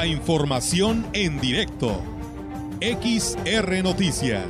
La 0.00 0.06
información 0.06 1.04
en 1.12 1.38
directo. 1.42 2.00
XR 2.80 3.82
Noticias. 3.82 4.46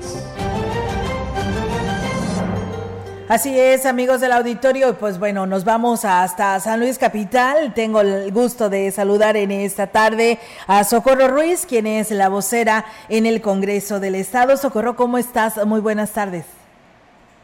Así 3.29 3.59
es, 3.59 3.85
amigos 3.85 4.21
del 4.21 4.31
auditorio, 4.31 4.97
pues 4.97 5.19
bueno, 5.19 5.47
nos 5.47 5.65
vamos 5.65 6.05
hasta 6.05 6.61
San 6.61 6.79
Luis 6.79 6.99
Capital. 6.99 7.75
Tengo 7.75 8.01
el 8.01 8.31
gusto 8.31 8.71
de 8.71 8.93
saludar 8.93 9.37
en 9.37 9.51
esta 9.51 9.89
tarde 9.89 10.39
a 10.68 10.84
Socorro 10.84 11.27
Ruiz, 11.27 11.67
quien 11.67 11.89
es 11.89 12.12
la 12.12 12.29
vocera 12.29 12.85
en 13.09 13.27
el 13.27 13.41
Congreso 13.41 13.98
del 13.98 14.14
Estado. 14.14 14.57
Socorro, 14.57 14.95
¿cómo 14.95 15.19
estás? 15.19 15.67
Muy 15.67 15.80
buenas 15.80 16.12
tardes. 16.12 16.46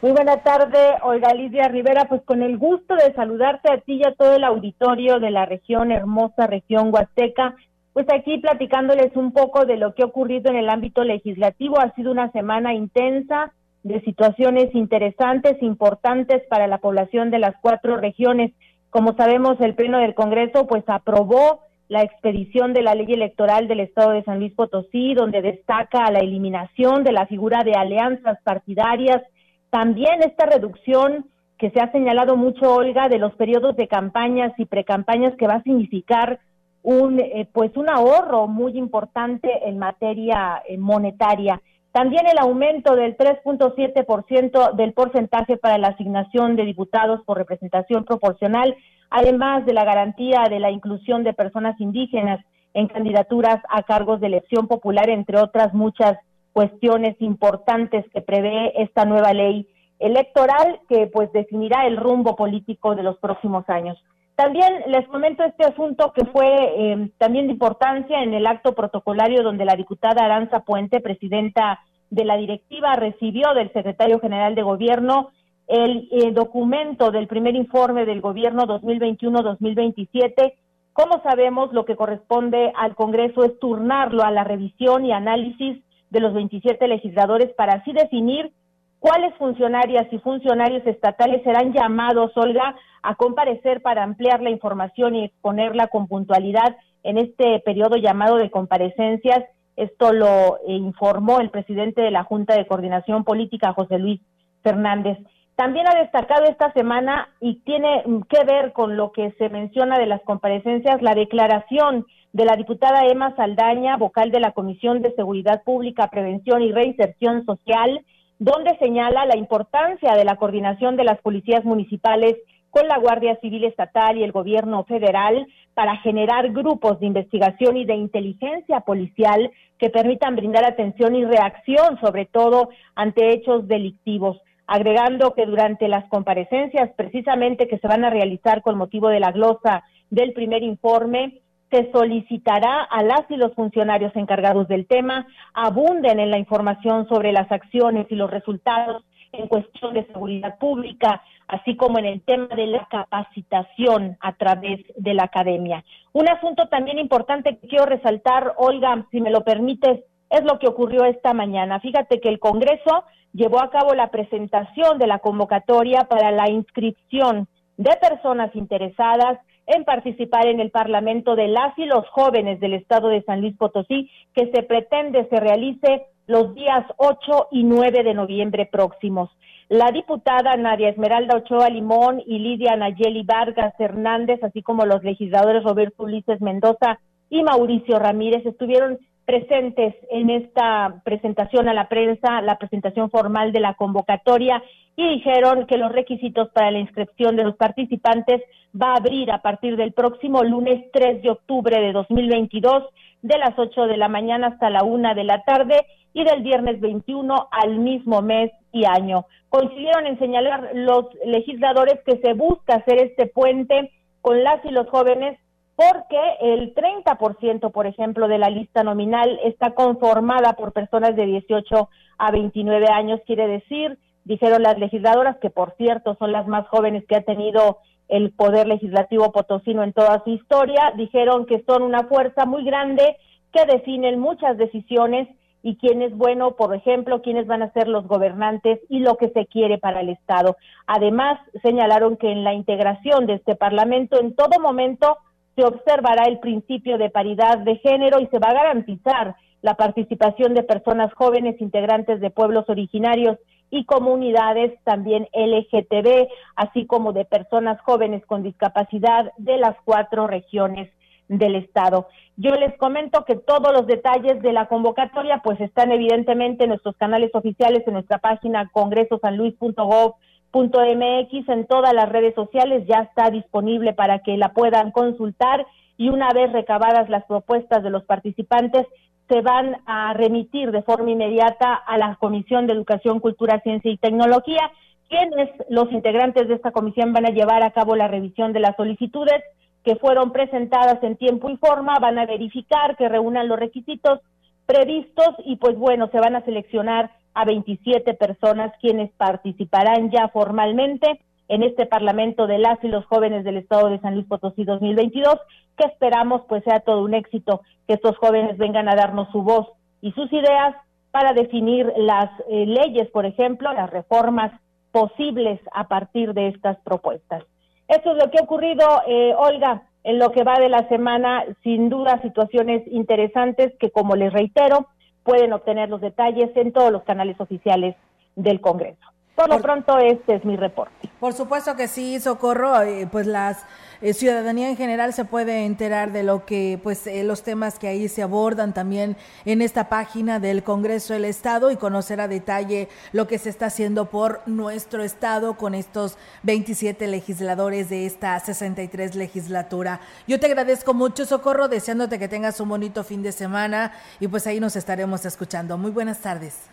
Muy 0.01 0.11
buena 0.11 0.37
tarde, 0.37 0.79
Olga 1.01 1.33
Lidia 1.33 1.67
Rivera, 1.67 2.05
pues 2.05 2.21
con 2.21 2.41
el 2.41 2.57
gusto 2.57 2.95
de 2.95 3.13
saludarte 3.15 3.69
a 3.69 3.81
ti 3.81 3.95
y 3.95 4.07
a 4.07 4.15
todo 4.15 4.33
el 4.33 4.45
auditorio 4.45 5.19
de 5.19 5.29
la 5.29 5.45
región, 5.45 5.91
hermosa 5.91 6.47
región 6.47 6.93
Huasteca, 6.93 7.55
pues 7.97 8.05
aquí 8.13 8.37
platicándoles 8.37 9.15
un 9.15 9.31
poco 9.31 9.65
de 9.65 9.75
lo 9.75 9.95
que 9.95 10.03
ha 10.03 10.05
ocurrido 10.05 10.51
en 10.51 10.57
el 10.57 10.69
ámbito 10.69 11.03
legislativo. 11.03 11.79
Ha 11.79 11.95
sido 11.95 12.11
una 12.11 12.31
semana 12.31 12.75
intensa, 12.75 13.53
de 13.81 14.01
situaciones 14.01 14.69
interesantes, 14.75 15.57
importantes 15.63 16.43
para 16.47 16.67
la 16.67 16.77
población 16.77 17.31
de 17.31 17.39
las 17.39 17.55
cuatro 17.59 17.97
regiones. 17.97 18.51
Como 18.91 19.15
sabemos, 19.15 19.59
el 19.61 19.73
Pleno 19.73 19.97
del 19.97 20.13
Congreso 20.13 20.67
pues 20.67 20.83
aprobó 20.85 21.61
la 21.87 22.03
expedición 22.03 22.71
de 22.71 22.83
la 22.83 22.93
ley 22.93 23.11
electoral 23.11 23.67
del 23.67 23.79
Estado 23.79 24.11
de 24.11 24.23
San 24.25 24.37
Luis 24.37 24.53
Potosí, 24.53 25.15
donde 25.15 25.41
destaca 25.41 26.11
la 26.11 26.19
eliminación 26.19 27.03
de 27.03 27.13
la 27.13 27.25
figura 27.25 27.63
de 27.63 27.71
alianzas 27.71 28.37
partidarias, 28.43 29.23
también 29.71 30.21
esta 30.21 30.45
reducción 30.45 31.25
que 31.57 31.71
se 31.71 31.79
ha 31.79 31.91
señalado 31.91 32.37
mucho, 32.37 32.75
Olga, 32.75 33.09
de 33.09 33.17
los 33.17 33.33
periodos 33.33 33.75
de 33.75 33.87
campañas 33.87 34.53
y 34.59 34.65
precampañas 34.65 35.33
que 35.35 35.47
va 35.47 35.55
a 35.55 35.63
significar 35.63 36.39
un 36.87 37.19
eh, 37.19 37.49
pues 37.51 37.75
un 37.75 37.89
ahorro 37.89 38.47
muy 38.47 38.77
importante 38.77 39.67
en 39.67 39.77
materia 39.77 40.63
eh, 40.65 40.77
monetaria. 40.77 41.61
También 41.91 42.25
el 42.27 42.37
aumento 42.39 42.95
del 42.95 43.17
3.7% 43.17 44.73
del 44.73 44.93
porcentaje 44.93 45.57
para 45.57 45.77
la 45.77 45.89
asignación 45.89 46.55
de 46.55 46.63
diputados 46.63 47.19
por 47.25 47.37
representación 47.37 48.05
proporcional, 48.05 48.73
además 49.09 49.65
de 49.65 49.73
la 49.73 49.83
garantía 49.83 50.45
de 50.49 50.61
la 50.61 50.71
inclusión 50.71 51.25
de 51.25 51.33
personas 51.33 51.75
indígenas 51.81 52.39
en 52.73 52.87
candidaturas 52.87 53.61
a 53.69 53.83
cargos 53.83 54.21
de 54.21 54.27
elección 54.27 54.69
popular, 54.69 55.09
entre 55.09 55.41
otras 55.41 55.73
muchas 55.73 56.17
cuestiones 56.53 57.17
importantes 57.19 58.05
que 58.13 58.21
prevé 58.21 58.81
esta 58.81 59.03
nueva 59.03 59.33
ley 59.33 59.67
electoral 59.99 60.79
que 60.87 61.07
pues 61.07 61.33
definirá 61.33 61.85
el 61.85 61.97
rumbo 61.97 62.37
político 62.37 62.95
de 62.95 63.03
los 63.03 63.17
próximos 63.17 63.67
años. 63.67 64.01
También 64.37 64.83
les 64.85 65.07
comento 65.07 65.43
este 65.43 65.65
asunto 65.65 66.13
que 66.13 66.23
fue 66.25 66.45
eh, 66.45 67.09
también 67.17 67.47
de 67.47 67.53
importancia 67.53 68.21
en 68.21 68.35
el 68.35 68.45
acto 68.45 68.75
protocolario 68.75 69.41
donde 69.41 69.65
la 69.65 69.75
diputada 69.75 70.23
Aranza 70.23 70.59
Puente, 70.59 70.99
presidenta 70.99 71.79
de 72.11 72.23
la 72.23 72.37
directiva, 72.37 72.95
recibió 72.95 73.55
del 73.55 73.73
secretario 73.73 74.19
general 74.19 74.53
de 74.53 74.61
gobierno 74.61 75.31
el 75.65 76.07
eh, 76.11 76.31
documento 76.33 77.09
del 77.09 77.25
primer 77.25 77.55
informe 77.55 78.05
del 78.05 78.21
gobierno 78.21 78.67
2021-2027. 78.67 80.53
Como 80.93 81.19
sabemos, 81.23 81.73
lo 81.73 81.85
que 81.85 81.95
corresponde 81.95 82.71
al 82.75 82.93
Congreso 82.93 83.43
es 83.43 83.57
turnarlo 83.57 84.21
a 84.21 84.29
la 84.29 84.43
revisión 84.43 85.03
y 85.03 85.13
análisis 85.13 85.81
de 86.11 86.19
los 86.19 86.35
27 86.35 86.87
legisladores 86.87 87.55
para 87.55 87.73
así 87.73 87.91
definir 87.91 88.51
cuáles 88.99 89.33
funcionarias 89.35 90.07
y 90.11 90.19
funcionarios 90.19 90.85
estatales 90.85 91.43
serán 91.43 91.73
llamados, 91.73 92.31
Olga, 92.35 92.75
a 93.03 93.15
comparecer 93.15 93.81
para 93.81 94.03
ampliar 94.03 94.41
la 94.41 94.49
información 94.49 95.15
y 95.15 95.25
exponerla 95.25 95.87
con 95.87 96.07
puntualidad 96.07 96.75
en 97.03 97.17
este 97.17 97.59
periodo 97.59 97.95
llamado 97.97 98.37
de 98.37 98.51
comparecencias. 98.51 99.45
Esto 99.75 100.11
lo 100.11 100.57
eh, 100.67 100.73
informó 100.73 101.39
el 101.39 101.51
presidente 101.51 102.01
de 102.01 102.11
la 102.11 102.23
Junta 102.23 102.55
de 102.55 102.67
Coordinación 102.67 103.23
Política, 103.23 103.73
José 103.73 103.99
Luis 103.99 104.19
Fernández. 104.63 105.17
También 105.55 105.87
ha 105.87 105.99
destacado 105.99 106.45
esta 106.45 106.71
semana 106.73 107.29
y 107.39 107.61
tiene 107.61 108.03
que 108.29 108.43
ver 108.43 108.73
con 108.73 108.95
lo 108.95 109.11
que 109.11 109.31
se 109.39 109.49
menciona 109.49 109.97
de 109.97 110.05
las 110.05 110.21
comparecencias, 110.21 111.01
la 111.01 111.15
declaración 111.15 112.05
de 112.33 112.45
la 112.45 112.55
diputada 112.55 113.05
Emma 113.05 113.35
Saldaña, 113.35 113.97
vocal 113.97 114.29
de 114.29 114.39
la 114.39 114.51
Comisión 114.51 115.01
de 115.01 115.15
Seguridad 115.15 115.63
Pública, 115.63 116.09
Prevención 116.09 116.61
y 116.61 116.71
Reinserción 116.71 117.45
Social, 117.45 118.05
donde 118.39 118.77
señala 118.77 119.25
la 119.25 119.37
importancia 119.37 120.13
de 120.13 120.25
la 120.25 120.35
coordinación 120.35 120.95
de 120.95 121.03
las 121.03 121.19
policías 121.21 121.65
municipales 121.65 122.35
con 122.69 122.87
la 122.87 122.99
Guardia 122.99 123.37
Civil 123.41 123.63
Estatal 123.63 124.17
y 124.17 124.23
el 124.23 124.31
Gobierno 124.31 124.83
Federal 124.83 125.47
para 125.73 125.97
generar 125.97 126.51
grupos 126.51 126.99
de 126.99 127.07
investigación 127.07 127.77
y 127.77 127.85
de 127.85 127.95
inteligencia 127.95 128.81
policial 128.81 129.51
que 129.79 129.89
permitan 129.89 130.35
brindar 130.35 130.65
atención 130.65 131.15
y 131.15 131.25
reacción, 131.25 131.99
sobre 132.01 132.25
todo 132.25 132.69
ante 132.95 133.29
hechos 133.29 133.67
delictivos, 133.67 134.37
agregando 134.67 135.33
que 135.33 135.45
durante 135.45 135.87
las 135.87 136.05
comparecencias 136.09 136.91
precisamente 136.95 137.67
que 137.67 137.79
se 137.79 137.87
van 137.87 138.03
a 138.05 138.09
realizar 138.09 138.61
con 138.61 138.77
motivo 138.77 139.09
de 139.09 139.19
la 139.19 139.31
glosa 139.31 139.83
del 140.09 140.33
primer 140.33 140.61
informe, 140.63 141.39
se 141.69 141.91
solicitará 141.91 142.83
a 142.83 143.03
las 143.03 143.29
y 143.29 143.35
los 143.35 143.53
funcionarios 143.53 144.15
encargados 144.15 144.67
del 144.67 144.87
tema 144.87 145.27
abunden 145.53 146.19
en 146.19 146.31
la 146.31 146.37
información 146.37 147.07
sobre 147.07 147.31
las 147.31 147.51
acciones 147.51 148.07
y 148.09 148.15
los 148.15 148.31
resultados 148.31 149.03
en 149.33 149.47
cuestión 149.47 149.93
de 149.93 150.05
seguridad 150.05 150.57
pública, 150.57 151.21
así 151.47 151.75
como 151.75 151.99
en 151.99 152.05
el 152.05 152.21
tema 152.21 152.47
de 152.55 152.67
la 152.67 152.87
capacitación 152.89 154.17
a 154.21 154.33
través 154.33 154.79
de 154.95 155.13
la 155.13 155.23
academia. 155.23 155.83
Un 156.13 156.29
asunto 156.29 156.69
también 156.69 156.97
importante 156.97 157.57
que 157.57 157.67
quiero 157.67 157.85
resaltar, 157.85 158.53
Olga, 158.57 159.05
si 159.11 159.19
me 159.19 159.29
lo 159.29 159.41
permites, 159.41 160.01
es 160.29 160.43
lo 160.43 160.59
que 160.59 160.67
ocurrió 160.67 161.05
esta 161.05 161.33
mañana. 161.33 161.79
Fíjate 161.79 162.19
que 162.19 162.29
el 162.29 162.39
Congreso 162.39 163.03
llevó 163.33 163.61
a 163.61 163.69
cabo 163.69 163.93
la 163.93 164.09
presentación 164.09 164.97
de 164.97 165.07
la 165.07 165.19
convocatoria 165.19 166.05
para 166.05 166.31
la 166.31 166.49
inscripción 166.49 167.47
de 167.77 167.95
personas 168.01 168.55
interesadas 168.55 169.39
en 169.67 169.83
participar 169.83 170.47
en 170.47 170.59
el 170.59 170.71
Parlamento 170.71 171.35
de 171.35 171.47
las 171.47 171.77
y 171.77 171.85
los 171.85 172.07
jóvenes 172.09 172.59
del 172.59 172.73
Estado 172.73 173.09
de 173.09 173.21
San 173.23 173.41
Luis 173.41 173.55
Potosí, 173.55 174.09
que 174.33 174.49
se 174.51 174.63
pretende 174.63 175.27
se 175.29 175.39
realice 175.39 176.07
los 176.25 176.55
días 176.55 176.85
8 176.97 177.49
y 177.51 177.63
9 177.63 178.03
de 178.03 178.13
noviembre 178.13 178.65
próximos. 178.65 179.29
La 179.69 179.91
diputada 179.91 180.55
Nadia 180.55 180.89
Esmeralda 180.89 181.37
Ochoa 181.37 181.69
Limón 181.69 182.21
y 182.25 182.39
Lidia 182.39 182.77
Nayeli 182.77 183.23
Vargas 183.23 183.73
Hernández, 183.77 184.41
así 184.41 184.61
como 184.61 184.85
los 184.85 185.03
legisladores 185.03 185.63
Roberto 185.63 186.03
Ulises 186.03 186.39
Mendoza 186.39 186.99
y 187.29 187.43
Mauricio 187.43 187.99
Ramírez, 187.99 188.45
estuvieron 188.45 188.97
presentes 189.27 189.93
en 190.09 190.29
esta 190.29 191.01
presentación 191.03 191.67
a 191.67 191.73
la 191.73 191.89
prensa, 191.89 192.41
la 192.41 192.57
presentación 192.57 193.11
formal 193.11 193.51
de 193.51 193.59
la 193.59 193.73
convocatoria, 193.73 194.63
y 194.95 195.05
dijeron 195.15 195.67
que 195.67 195.77
los 195.77 195.91
requisitos 195.91 196.49
para 196.53 196.71
la 196.71 196.79
inscripción 196.79 197.35
de 197.35 197.43
los 197.43 197.57
participantes 197.57 198.41
va 198.73 198.93
a 198.93 198.97
abrir 198.97 199.29
a 199.31 199.41
partir 199.41 199.75
del 199.75 199.91
próximo 199.91 200.45
lunes 200.45 200.85
3 200.93 201.21
de 201.21 201.29
octubre 201.29 201.77
de 201.77 201.91
2022, 201.91 202.85
de 203.21 203.37
las 203.37 203.59
8 203.59 203.87
de 203.87 203.97
la 203.97 204.07
mañana 204.07 204.47
hasta 204.47 204.69
la 204.69 204.83
1 204.83 205.13
de 205.13 205.23
la 205.25 205.43
tarde 205.43 205.85
y 206.13 206.23
del 206.23 206.41
viernes 206.41 206.79
21 206.79 207.49
al 207.51 207.79
mismo 207.79 208.21
mes 208.21 208.49
y 208.71 208.85
año. 208.85 209.25
Coincidieron 209.49 210.07
en 210.07 210.19
señalar 210.19 210.71
los 210.73 211.05
legisladores 211.25 211.99
que 212.05 212.17
se 212.19 212.33
busca 212.33 212.75
hacer 212.75 212.99
este 212.99 213.25
puente 213.25 213.91
con 214.21 214.41
las 214.41 214.63
y 214.63 214.69
los 214.69 214.87
jóvenes 214.87 215.37
porque 215.77 216.17
el 216.41 216.73
30%, 216.73 217.71
por 217.71 217.85
ejemplo, 217.85 218.27
de 218.27 218.39
la 218.39 218.49
lista 218.49 218.83
nominal 218.83 219.39
está 219.43 219.75
conformada 219.75 220.53
por 220.53 220.73
personas 220.73 221.15
de 221.15 221.27
18 221.27 221.89
a 222.17 222.31
29 222.31 222.87
años, 222.91 223.21
quiere 223.27 223.47
decir, 223.47 223.99
dijeron 224.25 224.63
las 224.63 224.79
legisladoras, 224.79 225.37
que 225.37 225.51
por 225.51 225.75
cierto 225.77 226.15
son 226.17 226.31
las 226.31 226.47
más 226.47 226.67
jóvenes 226.69 227.05
que 227.05 227.15
ha 227.15 227.21
tenido 227.21 227.77
el 228.07 228.31
poder 228.31 228.67
legislativo 228.67 229.31
potosino 229.31 229.83
en 229.83 229.93
toda 229.93 230.23
su 230.23 230.31
historia, 230.31 230.93
dijeron 230.97 231.45
que 231.45 231.63
son 231.67 231.83
una 231.83 232.05
fuerza 232.05 232.47
muy 232.47 232.63
grande 232.65 233.15
que 233.53 233.71
definen 233.71 234.19
muchas 234.19 234.57
decisiones 234.57 235.27
y 235.61 235.77
quién 235.77 236.01
es 236.01 236.15
bueno, 236.17 236.55
por 236.55 236.73
ejemplo, 236.73 237.21
quiénes 237.21 237.45
van 237.45 237.61
a 237.61 237.71
ser 237.73 237.87
los 237.87 238.07
gobernantes 238.07 238.79
y 238.89 238.99
lo 238.99 239.15
que 239.17 239.29
se 239.29 239.45
quiere 239.45 239.77
para 239.77 240.01
el 240.01 240.09
Estado. 240.09 240.57
Además, 240.87 241.39
señalaron 241.61 242.17
que 242.17 242.31
en 242.31 242.43
la 242.43 242.53
integración 242.53 243.27
de 243.27 243.35
este 243.35 243.55
Parlamento 243.55 244.19
en 244.19 244.35
todo 244.35 244.59
momento 244.59 245.17
se 245.57 245.65
observará 245.65 246.25
el 246.25 246.37
principio 246.37 246.99
de 246.99 247.09
paridad 247.09 247.57
de 247.57 247.77
género 247.77 248.19
y 248.19 248.27
se 248.27 248.37
va 248.37 248.49
a 248.49 248.53
garantizar 248.53 249.35
la 249.63 249.73
participación 249.73 250.53
de 250.53 250.61
personas 250.61 251.11
jóvenes 251.15 251.59
integrantes 251.59 252.21
de 252.21 252.29
pueblos 252.29 252.65
originarios 252.69 253.39
y 253.71 253.85
comunidades 253.85 254.79
también 254.83 255.27
LGTB, 255.33 256.27
así 256.55 256.85
como 256.85 257.11
de 257.11 257.25
personas 257.25 257.81
jóvenes 257.81 258.23
con 258.27 258.43
discapacidad 258.43 259.33
de 259.37 259.57
las 259.57 259.75
cuatro 259.83 260.27
regiones 260.27 260.91
del 261.27 261.55
estado. 261.55 262.07
Yo 262.37 262.51
les 262.51 262.77
comento 262.77 263.25
que 263.25 263.35
todos 263.35 263.73
los 263.73 263.87
detalles 263.87 264.41
de 264.43 264.53
la 264.53 264.67
convocatoria 264.67 265.41
pues 265.43 265.59
están 265.59 265.91
evidentemente 265.91 266.65
en 266.65 266.69
nuestros 266.69 266.95
canales 266.97 267.31
oficiales 267.33 267.81
en 267.87 267.93
nuestra 267.93 268.19
página 268.19 268.69
congresosanluis.gov 268.71 270.13
.mx 270.51 271.49
en 271.49 271.67
todas 271.67 271.93
las 271.93 272.09
redes 272.09 272.35
sociales 272.35 272.85
ya 272.87 273.01
está 273.01 273.29
disponible 273.29 273.93
para 273.93 274.19
que 274.19 274.37
la 274.37 274.53
puedan 274.53 274.91
consultar 274.91 275.65
y 275.97 276.09
una 276.09 276.29
vez 276.33 276.51
recabadas 276.51 277.09
las 277.09 277.25
propuestas 277.25 277.83
de 277.83 277.89
los 277.89 278.03
participantes, 278.03 278.85
se 279.27 279.41
van 279.41 279.77
a 279.85 280.13
remitir 280.13 280.71
de 280.71 280.83
forma 280.83 281.11
inmediata 281.11 281.73
a 281.73 281.97
la 281.97 282.15
Comisión 282.15 282.65
de 282.65 282.73
Educación, 282.73 283.19
Cultura, 283.19 283.59
Ciencia 283.61 283.91
y 283.91 283.97
Tecnología, 283.97 284.71
quienes 285.09 285.49
los 285.69 285.91
integrantes 285.91 286.47
de 286.47 286.55
esta 286.55 286.71
comisión 286.71 287.13
van 287.13 287.25
a 287.25 287.31
llevar 287.31 287.63
a 287.63 287.71
cabo 287.71 287.95
la 287.95 288.07
revisión 288.07 288.53
de 288.53 288.59
las 288.59 288.75
solicitudes 288.75 289.43
que 289.83 289.95
fueron 289.95 290.31
presentadas 290.31 291.01
en 291.01 291.15
tiempo 291.15 291.49
y 291.49 291.57
forma, 291.57 291.97
van 291.99 292.19
a 292.19 292.25
verificar 292.25 292.95
que 292.97 293.09
reúnan 293.09 293.47
los 293.47 293.59
requisitos 293.59 294.19
previstos 294.65 295.29
y 295.45 295.55
pues 295.55 295.77
bueno, 295.77 296.09
se 296.11 296.19
van 296.19 296.35
a 296.35 296.43
seleccionar 296.43 297.09
a 297.37 297.45
27 297.45 298.15
personas 298.15 298.73
quienes 298.81 299.11
participarán 299.11 300.09
ya 300.09 300.27
formalmente 300.29 301.21
en 301.47 301.61
este 301.61 301.85
Parlamento 301.85 302.47
de 302.47 302.57
las 302.57 302.83
y 302.83 302.87
los 302.87 303.05
jóvenes 303.05 303.43
del 303.43 303.57
Estado 303.57 303.89
de 303.89 303.99
San 303.99 304.15
Luis 304.15 304.25
Potosí 304.25 304.63
2022, 304.63 305.35
que 305.77 305.87
esperamos 305.87 306.41
pues 306.49 306.63
sea 306.63 306.79
todo 306.79 307.03
un 307.03 307.13
éxito, 307.13 307.61
que 307.87 307.93
estos 307.93 308.17
jóvenes 308.17 308.57
vengan 308.57 308.89
a 308.89 308.95
darnos 308.95 309.29
su 309.31 309.43
voz 309.43 309.67
y 310.01 310.11
sus 310.13 310.33
ideas 310.33 310.75
para 311.11 311.33
definir 311.33 311.93
las 311.95 312.31
eh, 312.49 312.65
leyes, 312.65 313.07
por 313.11 313.27
ejemplo, 313.27 313.71
las 313.71 313.91
reformas 313.91 314.51
posibles 314.91 315.59
a 315.73 315.87
partir 315.87 316.33
de 316.33 316.47
estas 316.47 316.77
propuestas. 316.79 317.43
Esto 317.87 318.11
es 318.11 318.17
lo 318.17 318.31
que 318.31 318.39
ha 318.39 318.43
ocurrido, 318.43 318.85
eh, 319.07 319.33
Olga, 319.37 319.83
en 320.03 320.17
lo 320.17 320.31
que 320.31 320.43
va 320.43 320.55
de 320.59 320.69
la 320.69 320.87
semana, 320.89 321.45
sin 321.63 321.89
duda 321.89 322.19
situaciones 322.23 322.81
interesantes 322.87 323.73
que, 323.79 323.91
como 323.91 324.15
les 324.15 324.33
reitero, 324.33 324.87
pueden 325.27 325.51
obtener 325.51 325.89
los 325.89 325.99
detalles 325.99 326.55
en 326.55 326.71
todos 326.71 326.89
los 326.89 327.03
canales 327.03 327.35
oficiales 327.41 327.97
del 328.37 328.61
Congreso. 328.61 329.05
Por 329.35 329.49
lo 329.49 329.59
pronto, 329.59 329.99
este 329.99 330.35
es 330.35 330.45
mi 330.45 330.55
reporte. 330.55 330.96
Por 331.19 331.33
supuesto 331.33 331.75
que 331.75 331.87
sí, 331.87 332.19
Socorro, 332.19 332.83
eh, 332.83 333.07
pues 333.11 333.25
la 333.25 333.57
eh, 334.01 334.13
ciudadanía 334.13 334.69
en 334.69 334.77
general 334.77 335.13
se 335.13 335.25
puede 335.25 335.65
enterar 335.65 336.11
de 336.11 336.21
lo 336.21 336.45
que, 336.45 336.79
pues 336.83 337.07
eh, 337.07 337.23
los 337.23 337.41
temas 337.41 337.79
que 337.79 337.87
ahí 337.87 338.07
se 338.07 338.21
abordan 338.21 338.71
también 338.71 339.17
en 339.43 339.63
esta 339.63 339.89
página 339.89 340.39
del 340.39 340.61
Congreso 340.61 341.13
del 341.13 341.25
Estado 341.25 341.71
y 341.71 341.77
conocer 341.77 342.21
a 342.21 342.27
detalle 342.27 342.87
lo 343.13 343.25
que 343.25 343.39
se 343.39 343.49
está 343.49 343.65
haciendo 343.65 344.11
por 344.11 344.43
nuestro 344.45 345.01
Estado 345.01 345.57
con 345.57 345.73
estos 345.73 346.19
27 346.43 347.07
legisladores 347.07 347.89
de 347.89 348.05
esta 348.05 348.39
63 348.39 349.15
legislatura. 349.15 349.99
Yo 350.27 350.39
te 350.39 350.45
agradezco 350.45 350.93
mucho, 350.93 351.25
Socorro, 351.25 351.67
deseándote 351.67 352.19
que 352.19 352.27
tengas 352.27 352.59
un 352.61 352.69
bonito 352.69 353.03
fin 353.03 353.23
de 353.23 353.31
semana 353.31 353.91
y 354.19 354.27
pues 354.27 354.45
ahí 354.45 354.59
nos 354.59 354.75
estaremos 354.75 355.25
escuchando. 355.25 355.79
Muy 355.79 355.89
buenas 355.89 356.19
tardes. 356.19 356.69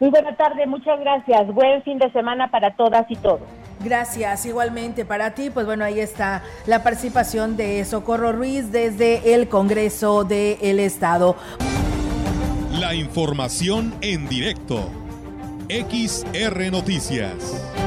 Muy 0.00 0.08
buena 0.08 0.34
tarde, 0.36 0.66
muchas 0.66 0.98
gracias. 1.00 1.52
Buen 1.52 1.82
fin 1.82 1.98
de 1.98 2.10
semana 2.12 2.50
para 2.50 2.74
todas 2.74 3.04
y 3.10 3.16
todos. 3.16 3.63
Gracias, 3.84 4.46
igualmente 4.46 5.04
para 5.04 5.34
ti. 5.34 5.50
Pues 5.50 5.66
bueno, 5.66 5.84
ahí 5.84 6.00
está 6.00 6.42
la 6.66 6.82
participación 6.82 7.56
de 7.56 7.84
Socorro 7.84 8.32
Ruiz 8.32 8.72
desde 8.72 9.34
el 9.34 9.48
Congreso 9.48 10.24
del 10.24 10.80
Estado. 10.80 11.36
La 12.80 12.94
información 12.94 13.94
en 14.00 14.26
directo. 14.28 14.90
XR 15.68 16.70
Noticias. 16.70 17.83